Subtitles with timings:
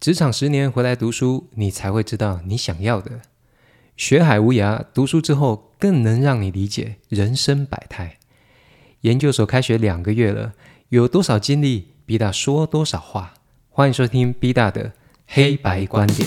[0.00, 3.20] 职场十年回来读书，你才会知道你想要的。
[3.98, 8.16] 学海无涯，读书之后更能让你理解人生百态。
[9.02, 10.54] 研究所开学两个月了，
[10.88, 13.34] 有多少经历，B 大说多少话。
[13.68, 14.92] 欢迎收听 B 大的
[15.26, 16.26] 黑白观点。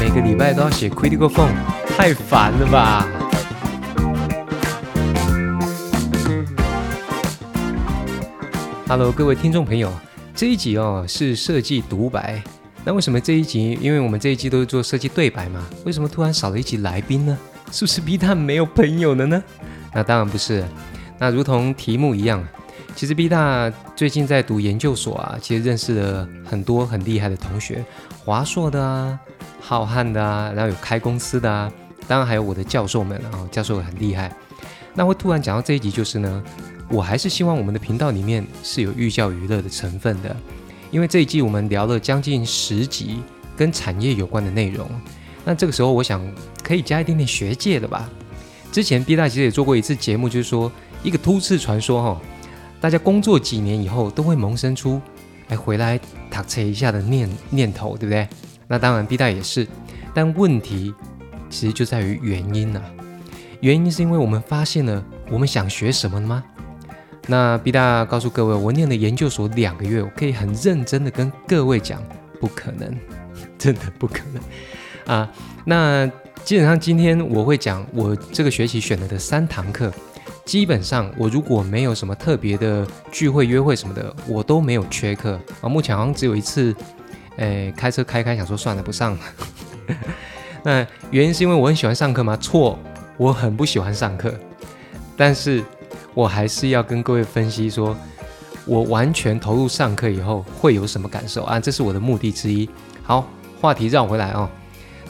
[0.00, 1.52] 每个礼拜都要写 critical form，
[1.98, 3.06] 太烦了吧
[8.96, 9.92] ？Hello，各位听众朋友，
[10.36, 12.40] 这一集哦是设计独白。
[12.84, 13.76] 那为什么这一集？
[13.82, 15.66] 因为我们这一季都是做设计对白嘛。
[15.84, 17.36] 为什么突然少了一集来宾呢？
[17.72, 19.42] 是不是 B 大没有朋友了呢？
[19.92, 20.64] 那当然不是。
[21.18, 22.46] 那如同题目一样，
[22.94, 27.84] 其实 B 大最近在读研究所啊，其实认识了很多很厉害的同学，
[28.24, 29.18] 华硕的啊，
[29.60, 31.72] 浩瀚的啊，然后有开公司的啊，
[32.06, 34.32] 当然还有我的教授们啊，教授很厉害。
[34.94, 36.42] 那会突然讲到这一集，就是呢。
[36.90, 40.36] 我还是希望我们的频道里面是有寓教于乐的成分的，
[40.90, 43.22] 因为这一季我们聊了将近十集
[43.56, 44.86] 跟产业有关的内容，
[45.46, 46.22] 那这个时候我想
[46.62, 48.08] 可以加一点点学界的吧。
[48.70, 50.70] 之前 B 大其实也做过一次节目，就是说
[51.02, 52.20] 一个突刺传说哈，
[52.82, 55.00] 大家工作几年以后都会萌生出
[55.48, 55.98] 哎回来
[56.28, 58.28] 打车一下的念念头，对不对？
[58.68, 59.66] 那当然 B 大也是，
[60.12, 60.92] 但问题
[61.48, 62.82] 其实就在于原因呐，
[63.64, 66.44] 原因是因为我们发现了我们想学什么吗？
[67.26, 72.02] 那 B 大告诉各位，我念了研究所两个月，我可以很认真的跟各位讲，
[72.38, 72.94] 不可能，
[73.56, 75.32] 真的不可能啊！
[75.64, 76.06] 那
[76.44, 79.90] 基本上今天我会讲我这个学期选了的三堂课，
[80.44, 85.68] 基本上我如果没有什么特别的聚会、约会什么的，我都没有缺课啊。
[85.70, 86.76] 目前好像只有一次，
[87.36, 89.20] 诶，开车开开，想说算了，不上了。
[90.62, 92.36] 那原因是因为我很喜欢上课吗？
[92.36, 92.78] 错，
[93.16, 94.34] 我很不喜欢上课，
[95.16, 95.62] 但是。
[96.12, 97.96] 我还是要跟各位分析说，
[98.66, 101.58] 我完全投入上课以后会有什么感受啊？
[101.58, 102.70] 这是我的目的之一。
[103.02, 103.28] 好，
[103.60, 104.48] 话题绕回来哦。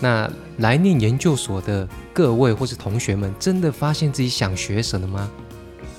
[0.00, 5.30] 那来念研究所的各位或是同学们，真的发现自己想学什么吗？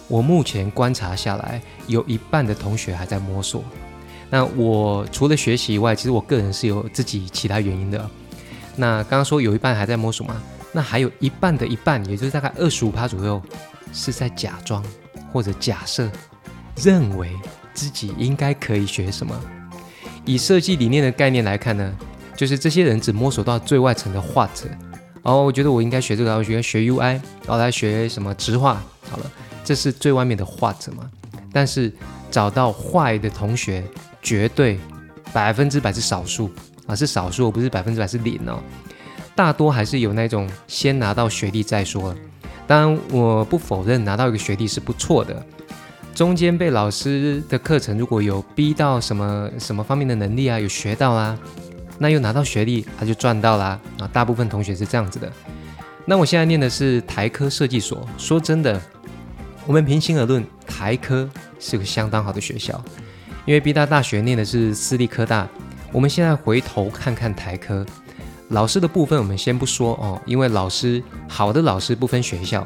[0.08, 3.64] 我目前观察下来，有一半的同学还在摸索。
[4.32, 8.10] 那我除了学习以外，其实我个人是有自己其他原因的。
[8.76, 10.42] 那刚刚说有一半还在摸索吗？
[10.76, 13.42] 那还有一半的一半，也就是大概二十五趴左右。
[13.94, 14.84] 是在假装
[15.32, 16.12] 或者假设，
[16.76, 17.32] 认为
[17.74, 19.34] 自己应该可以学什么。
[20.26, 21.96] 以设计理念的概念来看呢，
[22.36, 24.66] 就是这些人只摸索到最外层的画者
[25.22, 29.32] 哦，我觉得我应该学这个，我学学 UI，然后来学什么直画，好了，
[29.64, 31.10] 这是最外面的画者嘛。
[31.54, 31.90] 但是
[32.30, 33.82] 找到坏的同学，
[34.22, 34.78] 绝对
[35.32, 36.52] 百分之百是少数
[36.86, 38.62] 啊，是少数，不是百分之百是零哦。
[39.36, 42.16] 大多还是有那种先拿到学历再说。
[42.66, 45.46] 当然，我不否认拿到一个学历是不错的。
[46.16, 51.38] 中间被老师的课程如果有逼到什么什么方面的能力啊，有学到啊，
[52.00, 54.10] 那又拿到学历，他就赚到啦啊！
[54.14, 55.30] 大部分同学是这样子的。
[56.06, 58.08] 那我现在念的是台科设计所。
[58.18, 58.82] 说真的，
[59.68, 61.30] 我们平心而论，台科
[61.60, 62.82] 是个相当好的学校，
[63.46, 65.48] 因为 B 大大学念的是私立科大。
[65.92, 67.86] 我们现在回头看看台科。
[68.50, 72.66] 老师的部分我们先不说哦，因为老师好的老师不分学校，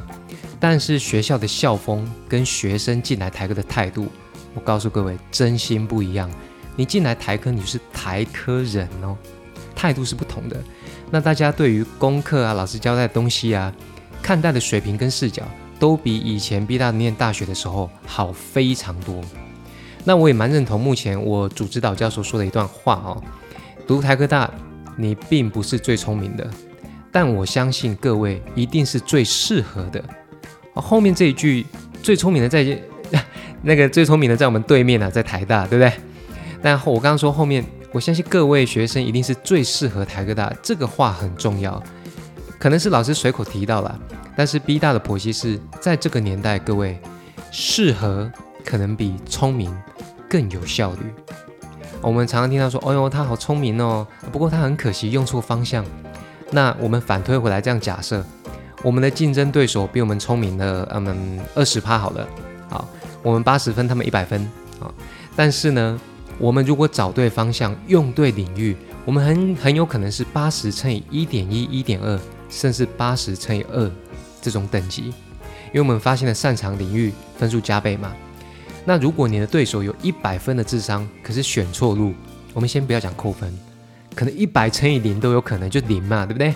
[0.59, 4.07] 但是学校的校风跟学生进来台科的态度，
[4.53, 6.29] 我告诉各位，真心不一样。
[6.75, 9.15] 你进来台科，你是台科人哦，
[9.73, 10.57] 态度是不同的。
[11.09, 13.73] 那大家对于功课啊，老师交代的东西啊，
[14.21, 15.43] 看待的水平跟视角，
[15.79, 19.21] 都比以前毕大念大学的时候好非常多。
[20.03, 23.23] 那我也蛮认同目前我主指导教授说的一段话哦，
[23.87, 24.51] 读台科大。
[25.01, 26.45] 你并不是最聪明的，
[27.09, 30.03] 但我相信各位一定是最适合的。
[30.73, 31.65] 后面这一句
[32.03, 32.77] “最聪明的在
[33.63, 35.93] 那个最聪明的在我们对面呢，在台大，对不对？”
[36.61, 41.81] 但我刚刚说后面，我相信各位学生一定是最适合台科大，这个话很重要。
[42.59, 43.97] 可能是老师随口提到了，
[44.35, 46.99] 但是 B 大的婆媳是在这个年代，各位
[47.51, 48.29] 适合
[48.65, 49.73] 可能比聪明
[50.29, 51.28] 更有效率。
[52.01, 55.85] 我们常常听到说：“哦呦，他好聪明哦，不过他很可惜用错方向。”
[56.51, 58.25] 那我们反推回来，这样假设，
[58.81, 62.27] 我们的竞争对手比我们聪明了，嗯，二十趴好了，
[62.69, 62.87] 好，
[63.21, 64.41] 我们八十分，他们一百分，
[64.79, 64.89] 啊，
[65.35, 65.99] 但是呢，
[66.37, 68.75] 我们如果找对方向，用对领域，
[69.05, 72.19] 我们很很有可能是八十乘以一点一、一点二，
[72.49, 73.91] 甚至八十乘以二
[74.41, 75.13] 这种等级，
[75.67, 78.11] 因为我们发现了擅长领域，分数加倍嘛。
[78.85, 82.13] 那如果你的对手有一百分的智商，可是选错路，
[82.53, 83.53] 我们先不要讲扣分，
[84.15, 86.53] 可能一百乘以零都有可能就零嘛，对不对？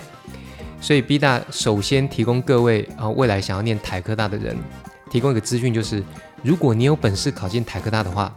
[0.80, 4.56] 所以 B 大首先提供各位啊未来想要念台科大的人，
[5.10, 6.02] 提供一个资讯就是，
[6.42, 8.34] 如果你有本事考进台科大的话，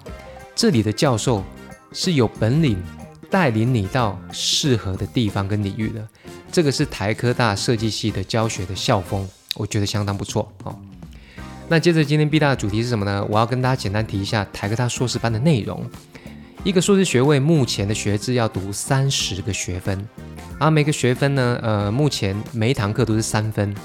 [0.55, 1.43] 这里的教授
[1.91, 2.81] 是有本领
[3.29, 6.07] 带领你到适合的地方跟领域的。
[6.49, 10.73] 这个是台科大设计系的教学的校风，我觉得相当不错哦。
[11.69, 13.25] 那接着今天 B 大的主题是什么呢？
[13.29, 15.85] 我要跟大家简单提一下台科大硕士班的内容。
[16.63, 20.07] 一个硕士学位目前的学制要读三十个学分，
[20.59, 23.75] 而每个学分呢，呃，目前每一堂课都是三分。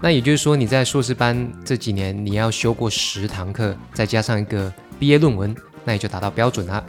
[0.00, 5.54] 那也就是说，你在硕士班这几年，你要修过十堂课，再加上一个毕业论文，
[5.84, 6.82] 那也就达到标准了。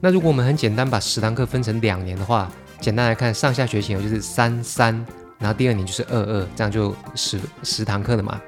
[0.00, 4.94] 那如果我们很简单把十堂课分成两年的话，简单来看，上下学期就是三三，
[5.38, 8.38] 然后第二年就是二二，这样就十十堂课了嘛。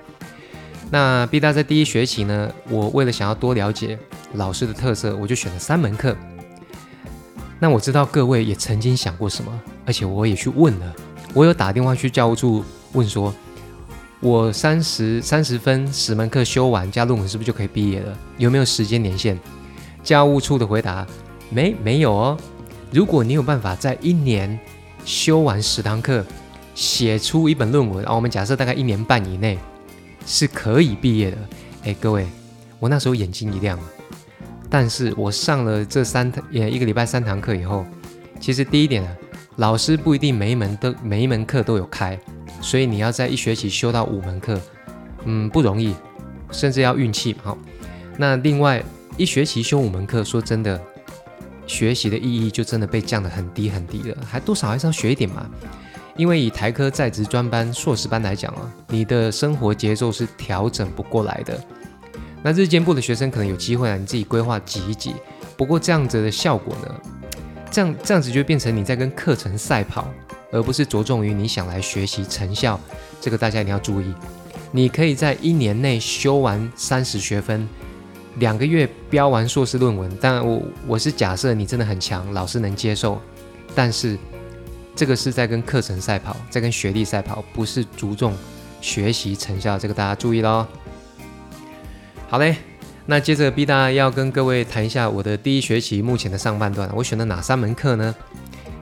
[0.90, 3.98] 那 B 大在第一学期呢，我为了想要多了解
[4.34, 6.16] 老师的特色，我就选了三门课。
[7.58, 10.94] 那我知道各位也曾经想过什么，而且我也去问了，
[11.34, 13.34] 我有打电话去教务处问说。
[14.20, 18.16] 我三十三十分十门课修完加论文是不是就可以毕业了？
[18.38, 19.38] 有没有时间年限？
[20.02, 21.06] 教务处的回答
[21.50, 22.38] 没没有哦。
[22.90, 24.58] 如果你有办法在一年
[25.04, 26.24] 修完十堂课，
[26.74, 29.58] 写出一本论文，啊，我们假设大概一年半以内
[30.26, 31.38] 是可以毕业的。
[31.84, 32.26] 哎，各位，
[32.78, 33.78] 我那时候眼睛一亮，
[34.68, 37.86] 但是我上了这三堂也一个礼拜三堂课以后，
[38.38, 39.16] 其实第一点呢，
[39.56, 42.18] 老师不一定每一门都每一门课都有开。
[42.60, 44.60] 所以你要在一学期修到五门课，
[45.24, 45.94] 嗯，不容易，
[46.50, 47.36] 甚至要运气。
[47.42, 47.56] 好，
[48.18, 48.82] 那另外
[49.16, 50.80] 一学期修五门课，说真的，
[51.66, 55.48] 学习的意义就真的被降得很低很低了，还多少还是要学一点嘛。
[56.16, 61.60] 因为以台科在职专班、硕士班来讲啊，你的生活节奏是调整不过来的。
[62.42, 65.14] 那日间部的学生可能有机会啊，你自己规划挤一挤。
[65.56, 66.94] 不过这样子的效果呢，
[67.70, 70.08] 这样这样子就变成你在跟课程赛跑。
[70.52, 72.78] 而不是着重于你想来学习成效，
[73.20, 74.14] 这个大家一定要注意。
[74.70, 77.68] 你可以在一年内修完三十学分，
[78.36, 80.08] 两个月标完硕士论文。
[80.18, 83.20] 当然，我我是假设你真的很强，老师能接受。
[83.74, 84.16] 但是
[84.96, 88.34] 这个是在跟课程赛跑，在跟学历赛跑，不是注重
[88.80, 89.78] 学习成效。
[89.78, 90.66] 这个大家注意喽。
[92.28, 92.56] 好嘞，
[93.04, 98.14] 那接着 B 大要跟各位谈一下我的第一学期目前的上半段，我选了哪三门课呢？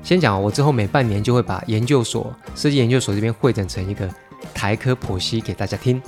[0.05, 4.08] 先讲，我之后每半年就会把研究所设计研究所这边汇整成一个
[4.55, 6.00] 台科剖析给大家听。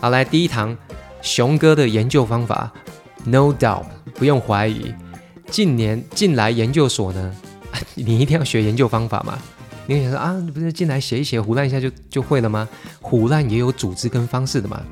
[0.00, 0.74] 好，来第一堂
[1.20, 2.72] 熊哥的研究方法
[3.24, 3.84] ，No doubt，
[4.14, 4.94] 不用怀疑。
[5.50, 7.36] 近年近来研究所呢，
[7.94, 9.38] 你一定要学研究方法嘛？
[9.86, 12.68] 你想说啊，你不是进来写一写，胡乱一下就就会了吗？
[13.00, 14.82] 胡乱也有组织跟方式的嘛。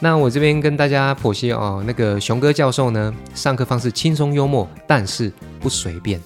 [0.00, 6.20] 那我这边跟大家剖析哦，那个熊哥教授呢，上课方式轻松幽默，但是不随便。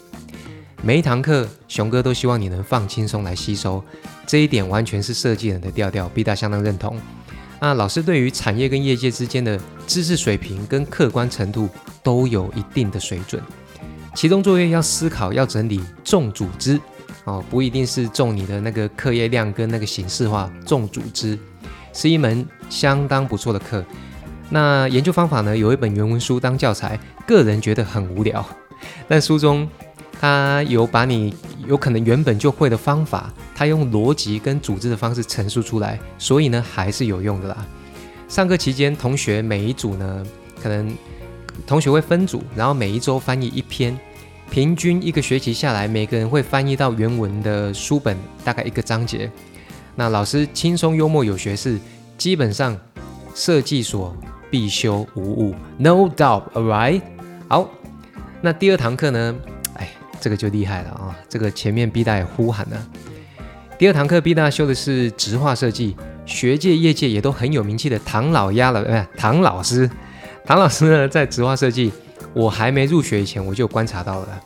[0.82, 3.84] 每一堂课，熊哥都希望你能放轻松来吸收，
[4.26, 6.98] 这一点完全是设计人的调调，B 大相当认同。
[7.60, 11.69] 那老师对于产业跟业界之间的知识水平跟客观程度
[12.02, 13.42] 都有一定的水准。
[14.15, 16.81] 其中作业要思考，要整理重组织
[17.25, 21.39] 哦，不一定是重你的那个课业量跟那个形式化，重组织
[21.93, 23.85] 是一门相当不错的课。
[24.49, 28.45] 那研究方法呢，有一本原文书当教材，个人觉得很无聊，
[29.09, 29.69] 但书中。
[30.23, 31.35] 他有把你
[31.67, 37.57] 有可能原本就会的方法，他用逻辑跟组织的方式陈述出来，所以呢还是有用的啦。
[38.29, 40.23] 上课期间，同学每一组呢，
[40.62, 40.95] 可能
[41.67, 43.99] 同学会分组，然后每一周翻译一篇，
[44.50, 49.31] 平均一个学期下来，每个人会翻译到原文的书本大概一个章节。
[49.95, 51.79] 那老师轻松幽默有学识，
[52.17, 52.76] 基本上
[53.35, 54.17] 设计所
[54.50, 57.02] 必修无误，No doubt，alright。
[57.49, 57.69] 好，
[58.40, 59.37] 那第二堂课呢？
[59.75, 59.88] 哎
[60.21, 61.17] 这个就厉害了啊！
[61.29, 62.87] 这个前面 B 大呼喊了。
[63.79, 69.88] 第二堂课 B 大修的是直画设计，学界业界也都很有名气的唐老鸭了，哎，唐老师。
[70.44, 71.92] 唐老师呢，在植画设计，
[72.35, 74.40] 我还没入学以前我就观察到了，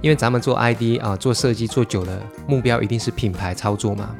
[0.00, 4.14] 因为咱们做 ID 啊，做设计做久了，目标一定是品牌操作嘛，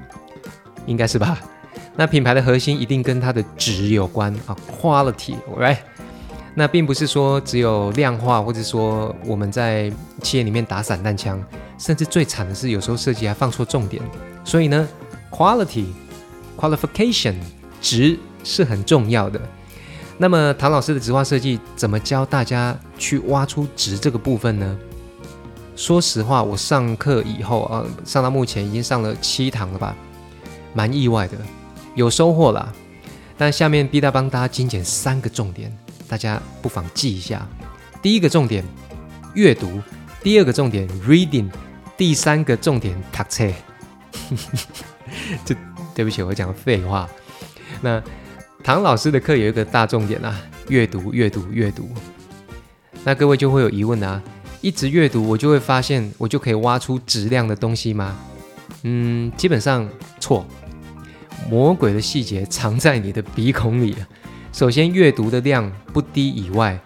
[0.87, 1.39] 应该是吧？
[1.97, 5.79] 那品牌的核心一定跟它的值有关啊，quality，right？
[6.55, 9.91] 那并不是说只有量化，或者说我们在
[10.23, 11.43] 企业里面打散弹枪，
[11.77, 14.03] 甚至最惨的是有时候设计还放错重点。
[14.45, 14.89] 所以呢
[15.31, 15.87] ，quality
[16.57, 17.35] qualification
[17.81, 19.41] 值是很重要的。
[20.19, 24.79] 那么唐老师的直化设计怎么教大家去挖出值这个部分呢？
[25.77, 29.95] 说实话，我上课以后啊，上到目前已经上了七堂了吧，
[30.73, 31.37] 蛮意外的，
[31.95, 32.73] 有收获啦。
[33.37, 35.77] 但下面 B 大帮大家精简三个重点。
[36.09, 37.47] 大家不妨记一下，
[38.01, 38.65] 第一个重点
[39.35, 39.83] 阅读，
[40.23, 41.51] 第二个重点 reading，
[41.97, 43.45] 第三个重点读册。
[45.45, 45.55] 这
[45.95, 47.07] 对不起，我讲废话。
[47.83, 48.03] 那
[48.67, 51.89] 唐老师的课有一个大重点啊，阅读、阅读、阅读。
[53.05, 54.21] 那各位就会有疑问啊，
[54.61, 58.19] 一直阅读，我就会发现我就可以挖出质量的东西吗？
[58.83, 60.45] 嗯，基本上错。
[61.49, 63.95] 魔鬼的细节藏在你的鼻孔里
[64.53, 66.77] 首先，阅读的量不低以外，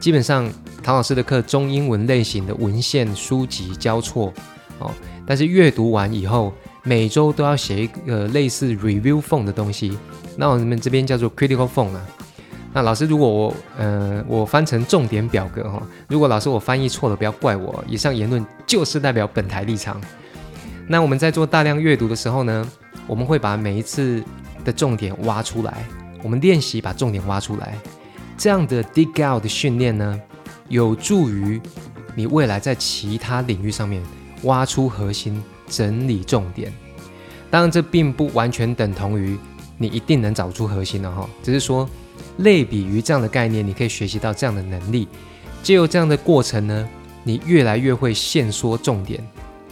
[0.00, 0.50] 基本上
[0.82, 4.32] 唐老师的课中英文类型的文献书籍交错
[4.78, 4.90] 哦。
[5.26, 6.54] 但是阅读完以后，
[6.84, 9.98] 每周都要写一个类似 review phone 的东西，
[10.40, 12.06] 那我们这边叫做 critical phone 啊。
[12.72, 17.84] 那老师，如果我呃我翻成重点表格哈，如果老师我翻译错了，不要怪我。
[17.88, 20.00] 以上言论就是代表本台立场。
[20.86, 22.66] 那我们在做大量阅读的时候呢，
[23.08, 24.22] 我们会把每一次
[24.64, 25.84] 的重点挖出来。
[26.22, 27.74] 我们练习把重点挖出来，
[28.36, 30.20] 这样的 dig out 的训练呢，
[30.68, 31.60] 有助于
[32.14, 34.02] 你未来在其他领域上面
[34.42, 36.72] 挖出核心、整理重点。
[37.50, 39.38] 当然，这并不完全等同于
[39.78, 41.88] 你一定能找出核心的哈，只是说
[42.38, 45.08] 类比于这样的概念，你可以学习到这样的能力。
[45.62, 46.88] 借由这样的过程呢，
[47.24, 49.26] 你越来越会限缩重点，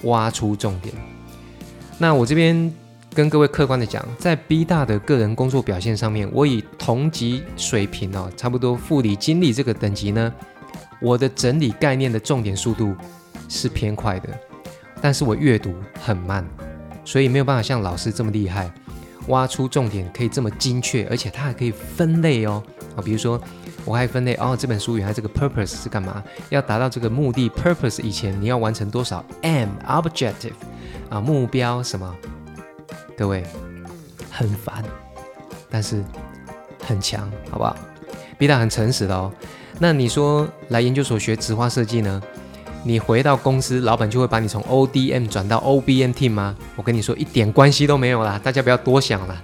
[0.04, 0.94] 挖出重点。
[1.98, 2.72] 那我这边。
[3.14, 10.30] 跟各位客观的讲，在 B 大的个人工作表现上面，我以同级水平哦，差不多副理经理这个等级呢，
[11.00, 12.94] 我的整理概念的重点速度
[13.48, 14.28] 是偏快的，
[15.00, 16.46] 但是我阅读很慢，
[17.06, 18.70] 所以没有办法像老师这么厉害，
[19.28, 22.62] 挖出重点可以这么精确，而且它还可以分类哦
[22.96, 23.40] 啊，比如说
[23.84, 26.22] 我还分类哦，这本书原来这个 purpose 是干嘛？
[26.50, 30.52] 要达到这个目的 purpose 以前，你要完成多少 m objective
[31.08, 32.14] 啊目标什么？
[33.16, 33.42] 各位
[34.30, 34.84] 很烦，
[35.70, 36.04] 但是
[36.84, 37.76] 很强，好不好
[38.38, 39.32] ？B 大很诚实的哦。
[39.78, 42.22] 那你说来研究所学植花设计呢？
[42.84, 46.56] 你回到公司，老板就会把你从 ODM 转到 OBM team 吗？
[46.76, 49.42] 我跟你说一点关系都没有啦，大家不要多想了。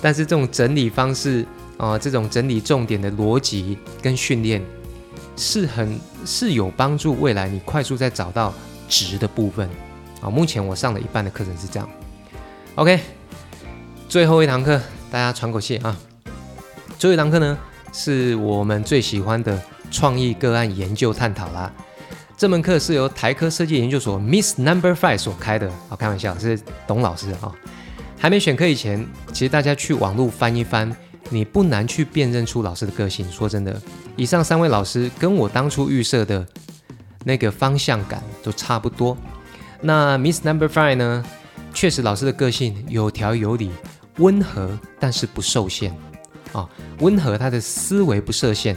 [0.00, 1.44] 但是这种整理方式
[1.76, 4.62] 啊，这种整理重点的逻辑跟训练
[5.36, 8.54] 是很是有帮助，未来你快速在找到
[8.88, 9.68] 值的部分
[10.20, 10.30] 啊。
[10.30, 11.88] 目前我上了一半的课程是这样。
[12.76, 13.00] OK，
[14.08, 15.96] 最后一堂课，大家喘口气啊！
[16.96, 17.58] 最后一堂课呢，
[17.92, 19.60] 是我们最喜欢的
[19.90, 21.72] 创意个案研究探讨啦。
[22.36, 27.52] 这门课是由台科设计研究所 Miss Number Five 所开的，好开玩笑，是董老师啊。
[28.18, 30.94] 还没选课以前，其实大家去网络翻一翻，
[31.30, 33.30] 你不难去辨认出老师的个性。
[33.30, 33.80] 说真的，
[34.16, 36.44] 以上三位老师跟我当初预设的
[37.24, 39.16] 那个方向感都差不多。
[39.80, 41.24] 那 Miss Number Five 呢？
[41.72, 43.70] 确实，老师的个性有条有理，
[44.18, 45.94] 温和但是不受限
[46.52, 46.68] 啊。
[46.98, 48.76] 温和，他的思维不设限。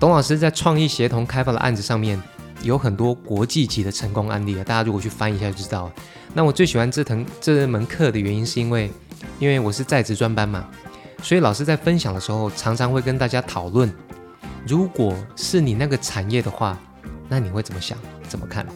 [0.00, 2.20] 董老师在创意协同开发的案子上面
[2.62, 5.92] 有很多国际级的成功案例啊，大家如果去翻一下就知道了。
[6.34, 8.90] 那我最喜欢这堂这门课的原因是因为，
[9.38, 10.66] 因为我是在职专班嘛，
[11.22, 13.92] 所以老师在分享的时候常常会跟大家讨论，
[14.66, 16.78] 如果是你那个产业的话，
[17.28, 17.98] 那你会怎么想？
[18.28, 18.66] 怎么看？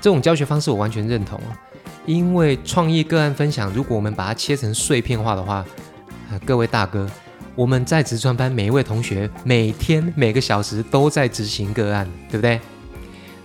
[0.00, 1.60] 这种教学方式我完全认同啊。
[2.06, 5.64] 因为创意个案分享，如果我们把它切成碎片化的话，
[6.44, 7.10] 各位大哥，
[7.56, 12.60] 我们在职专班每一位同学每天每个小时都在执行个案，对不对？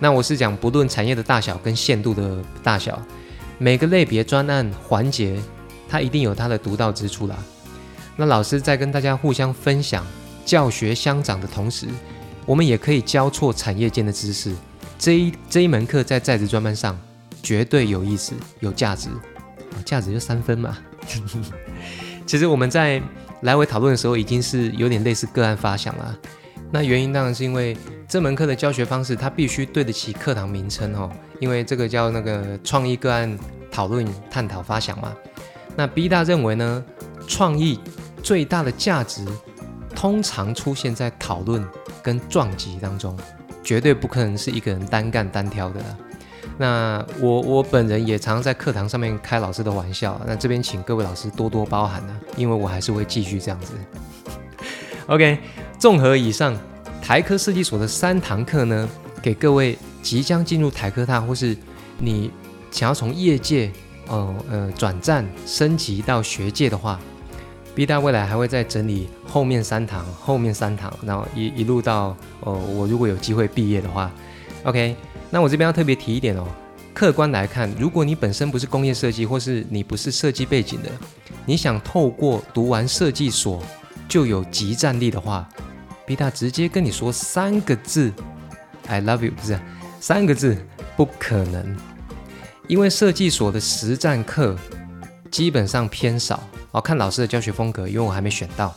[0.03, 2.99] 那我是讲不论产业的大小跟限度的大小，
[3.59, 5.39] 每个类别专案环节，
[5.87, 7.37] 它一定有它的独到之处啦。
[8.17, 10.03] 那老师在跟大家互相分享
[10.43, 11.87] 教学相长的同时，
[12.47, 14.51] 我们也可以交错产业间的知识。
[14.97, 16.99] 这一这一门课在在职专班上。
[17.43, 19.09] 绝对有意思、有价值，
[19.83, 20.77] 价值就三分嘛。
[22.27, 23.01] 其实我们在
[23.41, 26.15] 来回讨论的时候，已经是有点类似个案发想了。
[26.71, 27.75] 那原因当然是因为
[28.07, 33.37] 这门课的教学方式，它必须对得起课堂名称哦，因为这个叫那个创意个案
[33.69, 35.13] 讨论、探讨、发想嘛。
[35.75, 36.83] 那 B 大认为呢，
[37.27, 37.79] 创意
[38.23, 39.25] 最大的价值，
[39.93, 41.65] 通常出现在讨论
[42.01, 43.17] 跟撞击当中，
[43.63, 45.81] 绝对不可能是一个人单干单挑的。
[46.57, 53.73] 那我我本人也常常在课堂上面开老师的玩笑，那这边请各位老师多多包涵呢，因为我还是会继续这样子。
[55.07, 55.39] OK，
[55.81, 56.55] 综合以上
[57.01, 58.87] 台科设计所的三堂课呢，
[59.19, 61.57] 给各位即将进入台科大或是
[61.97, 62.29] 你
[62.69, 63.71] 想要从业界
[64.05, 66.99] 哦呃转战升级到学界的话
[67.73, 74.11] ，B 大未来还会再整理后面三堂，后面三堂，然后一一路到哦我如果有机会毕业的话
[74.65, 74.95] ，OK。
[75.31, 76.45] 那我这边要特别提一点哦，
[76.93, 80.89] 客观来看，如果你本身不是工业设计，或是你不是设计背景的，
[81.43, 83.63] 你想透过读完设计所
[84.07, 85.49] 就有即战力的话
[86.05, 88.11] ，B 大直接跟你说三个字
[88.87, 89.59] ，I love you，不是
[89.99, 90.57] 三个字，
[90.95, 91.75] 不可能，
[92.67, 94.55] 因为设计所的实战课
[95.29, 98.75] 基本上偏少，哦，看老师的教学风格，因为我还没选到，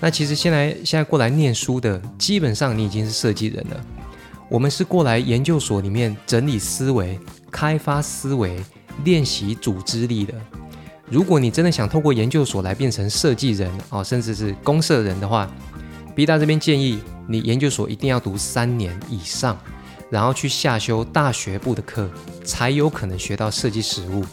[0.00, 3.80] 那其实现在现在过来念书的，基本上你已经是设计人了。
[4.48, 7.18] 我们是过来研究所里面整理思维、
[7.50, 8.62] 开发思维、
[9.02, 10.34] 练习组织力的。
[11.08, 15.50] 如果你真的想透过研究所来变成设计人哦，甚至是公社人的话
[16.14, 19.58] ，B 大这边建议你研究所一定要读三年以上，
[20.10, 22.10] 然后去下修大学部的课，
[22.44, 24.24] 才有可能学到设计实务。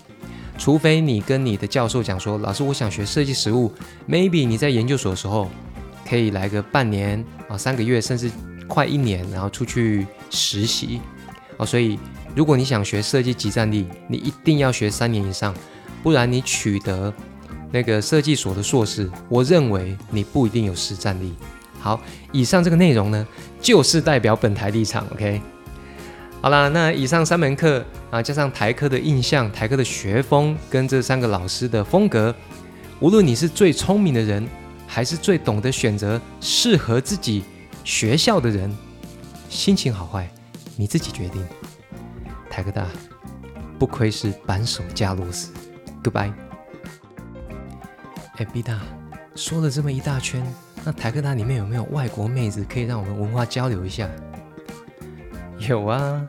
[0.58, 3.72] 除非你跟你的教授讲说，老师，我想学设计实务
[4.10, 5.50] ，maybe 你在研究所的时候
[6.06, 8.30] 可以来个半年啊，三个月，甚至
[8.68, 11.00] 快一年，然后出去实习
[11.56, 11.66] 哦。
[11.66, 11.98] 所以，
[12.36, 15.56] 如果你想学设计集战力，你一定要学三年以上，
[16.04, 17.14] 不然你取得
[17.72, 21.36] 那个设计所的硕士，我认为你不一定有实战力。
[21.80, 22.00] 好，
[22.32, 23.28] 以上这个内容呢，
[23.62, 25.42] 就是代表本台立场，OK。
[26.42, 32.34] 好啦，那以上三门课啊，加上台科的印象、台科的学风跟这三个老师的风格，
[33.00, 34.48] 无论你是最聪明的人，
[34.88, 37.44] 还是最懂得选择适合自己
[37.84, 38.74] 学校的人，
[39.50, 40.30] 心情好坏
[40.78, 41.46] 你自己决定。
[42.50, 42.86] 台科大
[43.78, 45.52] 不愧是扳手加螺丝
[46.04, 46.34] ，Goodbye。
[48.38, 48.80] 哎，B 大
[49.36, 50.42] 说了这么一大圈，
[50.86, 54.10] 那台科大里面有没有外国妹子可以让我们文化交流一下？
[55.68, 56.26] 有啊，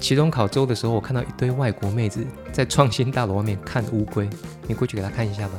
[0.00, 4.28] 期中考周的时候，我看到一堆外国妹子在创新大楼外面看乌龟，
[4.66, 5.54] 你过去给她看一下吧。